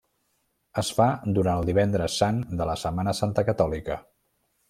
Es 0.81 0.87
fa 0.99 1.05
durant 1.37 1.59
el 1.61 1.67
Divendres 1.71 2.17
Sant 2.23 2.41
de 2.61 2.69
la 2.71 2.77
Setmana 2.87 3.15
Santa 3.21 3.47
catòlica. 3.51 3.99